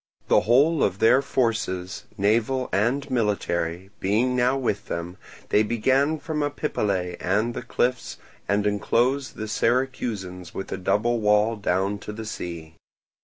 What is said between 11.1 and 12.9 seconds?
wall down to the sea.